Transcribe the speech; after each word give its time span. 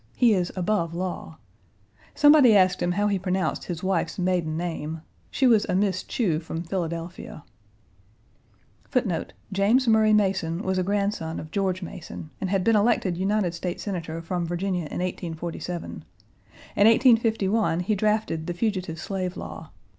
He 0.15 0.33
is 0.33 0.51
above 0.55 0.95
law. 0.95 1.37
Somebody 2.15 2.55
asked 2.55 2.81
him 2.81 2.93
how 2.93 3.05
he 3.05 3.19
pronounced 3.19 3.65
his 3.65 3.83
wife's 3.83 4.17
maiden 4.17 4.57
name: 4.57 5.01
she 5.29 5.45
was 5.45 5.63
a 5.65 5.75
Miss 5.75 6.01
Chew 6.01 6.39
from 6.39 6.63
Philadelphia. 6.63 7.43
1. 8.91 9.27
James 9.51 9.87
Murray 9.87 10.11
Mason 10.11 10.63
was 10.63 10.79
a 10.79 10.83
grandson 10.83 11.39
of 11.39 11.51
George 11.51 11.83
Mason, 11.83 12.31
and 12.41 12.49
had 12.49 12.63
been 12.63 12.75
elected 12.75 13.15
United 13.15 13.53
States 13.53 13.83
Senator 13.83 14.23
from 14.23 14.43
Virginia 14.43 14.85
in 14.85 15.01
1847. 15.05 15.91
In 16.75 16.87
1851 16.87 17.81
he 17.81 17.93
drafted 17.93 18.47
the 18.47 18.55
Fugitive 18.55 18.99
Slave 18.99 19.37
Law. 19.37 19.69